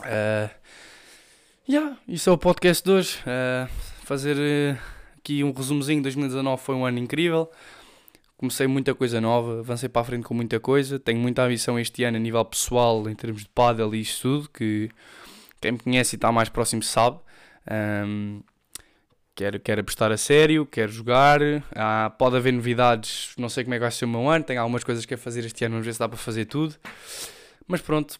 Uh, 0.00 0.50
yeah, 1.68 1.96
isso 2.08 2.30
é 2.30 2.32
o 2.32 2.38
podcast 2.38 2.82
de 2.82 2.90
hoje. 2.90 3.18
Uh, 3.20 3.70
fazer 4.02 4.78
aqui 5.18 5.44
um 5.44 5.52
resumozinho. 5.52 6.02
2019 6.02 6.62
foi 6.62 6.74
um 6.74 6.84
ano 6.84 6.98
incrível. 6.98 7.50
Comecei 8.36 8.66
muita 8.66 8.94
coisa 8.94 9.20
nova, 9.20 9.60
avancei 9.60 9.88
para 9.88 10.02
a 10.02 10.04
frente 10.04 10.24
com 10.24 10.34
muita 10.34 10.58
coisa. 10.58 10.98
Tenho 10.98 11.20
muita 11.20 11.44
ambição 11.44 11.78
este 11.78 12.02
ano 12.04 12.16
a 12.16 12.20
nível 12.20 12.44
pessoal, 12.44 13.08
em 13.08 13.14
termos 13.14 13.42
de 13.42 13.48
paddle 13.50 13.94
e 13.94 14.00
isso 14.00 14.22
tudo, 14.22 14.48
que 14.48 14.90
quem 15.62 15.72
me 15.72 15.78
conhece 15.78 16.14
e 16.14 16.16
está 16.16 16.30
mais 16.30 16.48
próximo 16.48 16.82
sabe. 16.82 17.18
Um, 17.70 18.42
quero, 19.34 19.58
quero 19.60 19.80
apostar 19.80 20.12
a 20.12 20.16
sério, 20.16 20.66
quero 20.66 20.92
jogar. 20.92 21.40
Ah, 21.74 22.12
pode 22.18 22.36
haver 22.36 22.52
novidades, 22.52 23.32
não 23.38 23.48
sei 23.48 23.64
como 23.64 23.74
é 23.74 23.78
que 23.78 23.82
vai 23.82 23.90
ser 23.90 24.04
o 24.04 24.08
meu 24.08 24.28
ano. 24.28 24.44
Tenho 24.44 24.60
algumas 24.60 24.84
coisas 24.84 25.04
que 25.04 25.10
quero 25.10 25.20
fazer 25.20 25.44
este 25.44 25.64
ano, 25.64 25.74
vamos 25.74 25.86
ver 25.86 25.92
se 25.92 25.98
dá 25.98 26.08
para 26.08 26.18
fazer 26.18 26.44
tudo. 26.44 26.74
Mas 27.66 27.80
pronto, 27.80 28.18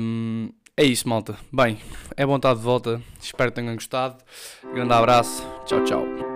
um, 0.00 0.50
é 0.76 0.84
isso, 0.84 1.08
malta. 1.08 1.36
Bem, 1.52 1.80
é 2.16 2.24
bom 2.26 2.36
estar 2.36 2.54
de 2.54 2.60
volta. 2.60 3.00
Espero 3.20 3.50
que 3.50 3.56
tenham 3.56 3.74
gostado. 3.74 4.18
Grande 4.74 4.92
abraço. 4.92 5.46
Tchau, 5.66 5.84
tchau. 5.84 6.31